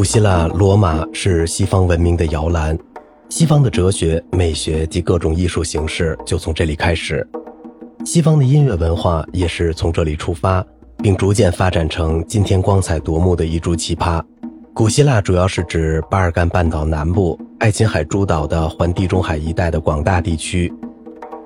[0.00, 2.74] 古希腊罗马是西方文明的摇篮，
[3.28, 7.28] 西方的哲学、美学及各种艺术形式就从这里开始。
[8.06, 10.64] 西方的音乐文化也是从这里出发，
[11.02, 14.22] 并逐渐发展成今天光彩夺目的一株奇葩。
[14.72, 20.72] 古希腊主要是指巴尔干半岛南部、爱琴海诸岛的环地中海一带的广大地区。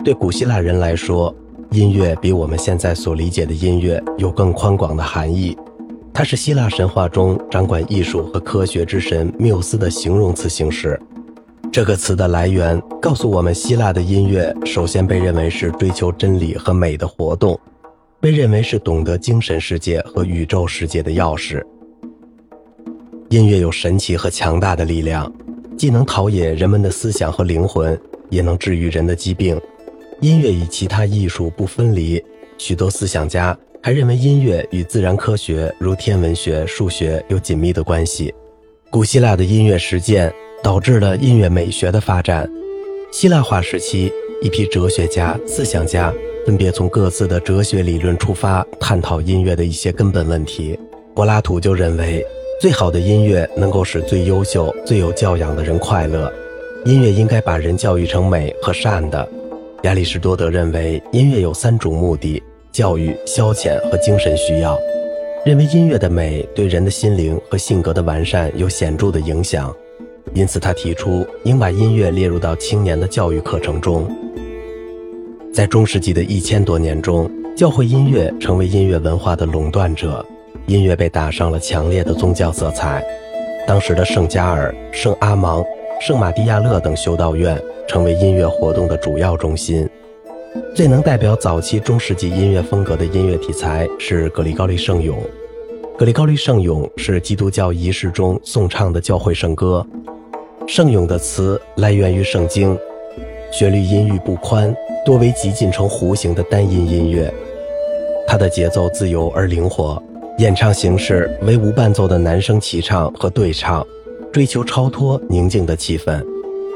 [0.05, 1.35] 对古希腊人来说，
[1.73, 5.59] 音乐比我们现在所理解的音乐有更宽广的含义。
[6.17, 10.99] 它是希腊神话中掌管艺术和科学之神缪斯的形容词形式。
[11.73, 17.59] 这个词的来源告诉我们，希腊的音乐首先被认为是追求真理和美的活动，
[18.21, 21.61] 被认为是懂得精神世界和宇宙世界的钥匙。
[23.31, 25.31] 音乐有神奇和强大的力量，
[25.77, 28.01] 既能陶冶人们的思想和灵魂，
[28.31, 29.61] 也能治愈人的疾病。
[30.21, 32.25] 音乐与其他艺术不分离，
[32.57, 38.33] 许多思想家还认为音乐与自然科学如天文学、数学有紧密的关系。
[38.89, 40.33] 古希腊的音乐实践
[40.63, 42.51] 导致了音乐美学的发展。
[43.13, 44.11] 希腊化时期，
[44.41, 46.11] 一批哲学家、思想家
[46.47, 50.79] 分别从各自的哲学理论出发，探讨音乐的一些根本问题。
[51.15, 52.25] 柏拉图就认为。
[52.61, 56.33] 最好的音乐能够使最优秀、最有教养的人快乐。
[56.87, 59.29] 音乐应该把人教育成美和善的。
[59.83, 62.43] 亚里士多德认为，音乐有三种目的：
[62.75, 64.77] 教育、消遣和精神需要。
[65.45, 69.73] 认为音乐的美对人的心灵和性格的完善有显著的影响，
[70.33, 74.11] 因此他提出应把音乐列入到青年的教育课程中。
[75.53, 80.27] 在中世纪的一千多年中，教会音乐成为音乐文化的垄断者。
[80.67, 83.05] 音乐被打上了强烈的宗教色彩，
[83.69, 85.65] 当时的圣加尔、圣阿芒、
[86.01, 89.89] 圣马蒂亚勒等修道院成为音乐活动的主要中心。
[90.75, 95.17] 最能代表早期中世纪音乐风格的音乐题材是格里高利圣咏。
[95.97, 99.87] 格里高利圣咏是基督教仪式中颂唱的教会圣歌。
[100.67, 102.77] 圣咏的词来源于圣经，
[103.53, 104.75] 旋律音域不宽，
[105.07, 107.33] 多为极近成弧形的单音音乐。
[108.27, 110.03] 它的节奏自由而灵活。
[110.39, 113.87] 演唱形式为无伴奏的男声齐唱和对唱，
[114.33, 116.21] 追求超脱宁静的气氛，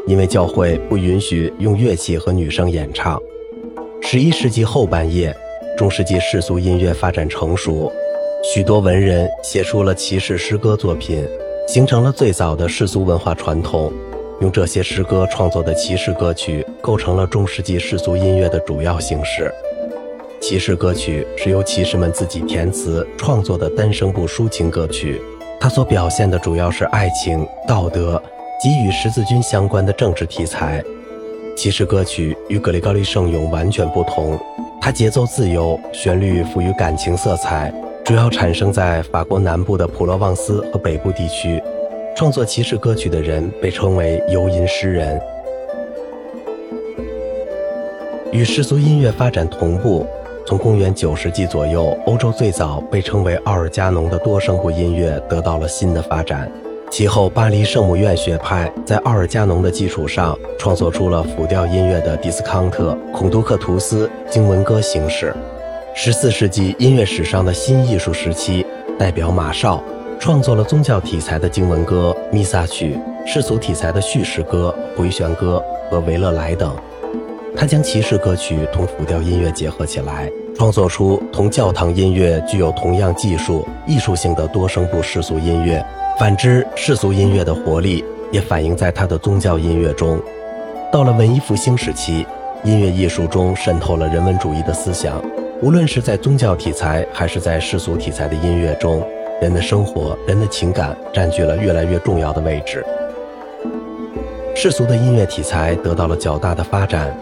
[0.06, 3.21] 因为教会不允许用乐器和女声演唱。
[4.00, 5.34] 十一世纪后半叶，
[5.76, 7.92] 中世纪世俗音乐发展成熟，
[8.42, 11.28] 许多文人写出了骑士诗歌作品，
[11.66, 13.92] 形成了最早的世俗文化传统。
[14.41, 19.53] 用这些诗歌创作的骑士歌曲，构成了中世纪世俗音乐的主要形式。
[20.41, 25.20] 骑士歌曲是由骑士们自己填词创作的单声部抒情歌曲，
[25.60, 28.22] 它所表现的主要是爱情、道德
[28.62, 30.82] 及与十字军相关的政治题材。
[31.59, 34.39] 骑士歌曲与格里高利圣咏完全不同，
[34.81, 37.75] 它节奏自由，旋律富于感情色彩，
[38.05, 41.61] 主要产生在法国南部的普罗旺斯和北部地区。
[42.15, 45.21] 创作骑士歌曲的人被称为游吟诗人。
[48.31, 50.07] 与世俗音乐发展同步。
[50.47, 56.49] 从公元九世纪左右，欧洲最早被称为奥尔加农的多声部音乐得到了新的发展。
[56.91, 65.34] 其后，巴黎圣母院学派在奥尔加农的基础上，创作出了辅调音乐的迪斯康特、孔杜克图斯经文歌形式。
[65.94, 68.65] 十四世纪音乐史上的新艺术时期，
[68.98, 69.82] 代表马绍
[70.19, 76.75] 创作了宗教题材的经文歌、弥撒曲、世俗题材的叙事歌、回旋歌和维勒莱等。
[77.54, 85.84] 他将骑士歌曲同辅调音乐结合起来，创作出同教堂音乐具有同样技术、艺术性的多声部世俗音乐。
[86.19, 90.21] 反之，世俗音乐的活力也反映在他的宗教音乐中。
[90.91, 92.27] 到了文艺复兴时期，
[92.65, 95.23] 音乐艺术中渗透了人文主义的思想，
[95.62, 99.01] 无论是在宗教题材还是在世俗题材的音乐中，
[99.41, 102.84] 人的生活、人的情感占据了越来越重要的位置。
[104.57, 107.17] 世俗的音乐题材得到了较大的发展。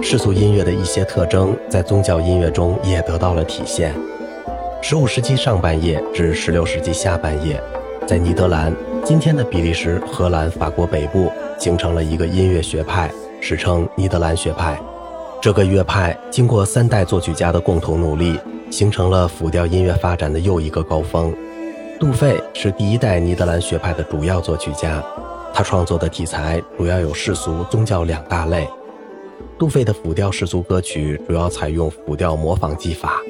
[0.00, 3.94] 世俗音乐的一些特征在宗教音乐中也得到了体现。
[4.80, 7.60] 十五世纪上半叶至十六世纪下半叶，
[8.06, 13.10] 在尼德兰（今天的比利时、荷兰、法国北部）形成了一个音乐学派，
[13.40, 14.78] 史称尼德兰学派。
[15.40, 18.38] 这个乐派经过三代作曲家的共同努力，
[18.70, 21.32] 形成了辅调音乐发展的又一个高峰。
[21.98, 25.02] 杜费是第一代尼德兰学派的主要作曲家，
[25.54, 28.68] 他创作的题材主要有世俗、宗教两大类。
[29.58, 33.20] 杜费的辅调世俗歌曲主要采用辅调模仿技法，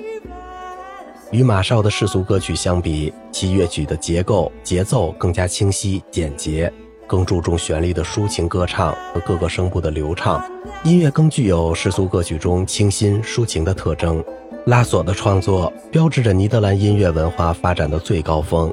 [1.33, 6.71] 与马绍的世俗歌曲相比，其乐曲的结构节奏更加清晰简洁，
[7.07, 10.45] 更注重旋律的抒情歌唱和各个声部的流畅，
[10.85, 14.23] 音乐更具有世俗歌曲中清新抒情的特征。
[14.67, 18.73] 拉索的创作标志着尼德兰音乐文化发展的最高峰。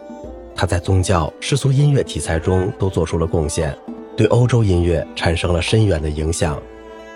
[0.53, 3.73] 他在宗教、世俗音乐题材中都做出了贡献，
[4.17, 6.62] 对欧洲音乐产生了深远的影响。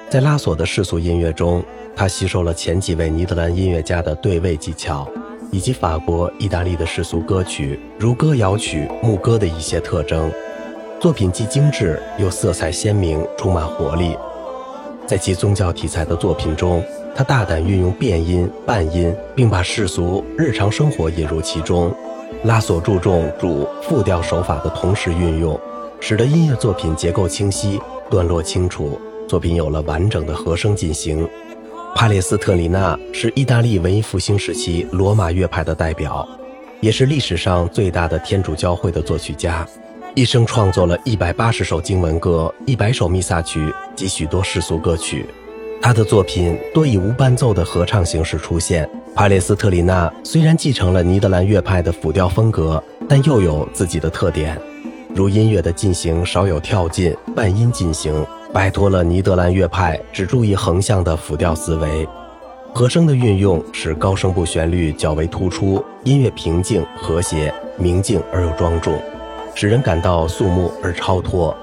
[0.09, 1.61] 在拉索的世俗音乐中，
[1.93, 5.05] 他吸收了前几位尼德兰音乐家的对位技巧，
[5.53, 10.29] 以及法国、意大利的世俗歌曲如歌谣曲、牧歌的一些特征。
[10.99, 14.17] 作品既精致又色彩鲜明，充满活力。
[15.05, 16.83] 在其宗教题材的作品中，
[17.13, 21.93] 他大胆运用变音、半音，并把世俗日常生活引入其中。
[22.45, 25.59] 拉索注重主副调手法的同时运用，
[25.99, 27.79] 使得音乐作品结构清晰、
[28.09, 31.29] 段落清楚，作品有了完整的和声进行。
[31.95, 36.27] 帕列斯特里纳是意大利文艺复兴时期罗马乐派的代表，
[36.81, 39.65] 也是历史上最大的天主教会的作曲家，
[40.15, 45.25] 一生创作了一百八十首经文歌、一百首弥撒曲及许多世俗歌曲。
[45.81, 48.89] 他的作品多以无伴奏的合唱形式出现。
[49.15, 54.59] 帕列斯特里纳虽然继承了尼德兰乐派的辅调风格，但又有自己的特点，
[55.13, 62.07] 如音乐的进行少有跳进、半音进行，摆脱了尼德兰乐派只注意横向的辅调思维。
[62.71, 68.97] 和声的运用使高声部旋律较为突出，音乐平静和谐、明净而又庄重，
[69.55, 71.55] 使人感到肃穆而超脱。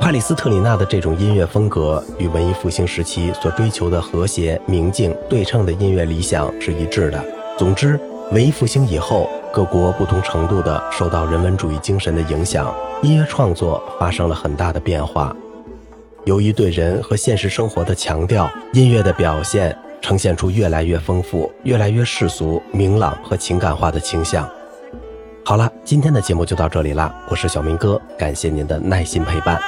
[0.00, 7.22] 帕里斯特里纳的这种音乐风格与文艺复兴时期所追求的和谐、明净、对称的音乐理想是一致的。
[7.56, 7.98] 总之，
[8.32, 15.34] 文艺复兴以后，各国不同程度地受到人文主义精神的影响，音乐创作发生了很大的变化。
[16.24, 24.48] 由于对人和现实生活的强调，音乐的表现呈现出越来越丰富、越来越世俗、明朗和情感化的倾向。
[25.44, 29.60] 好了，今天的节目就到这里啦，我是小明哥，感谢您的耐心陪伴。